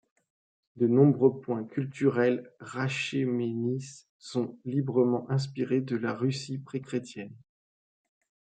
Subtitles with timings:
[0.77, 7.35] De nombreux points culturels rashéménis sont librement inspirée de la Russie pré-chrétienne.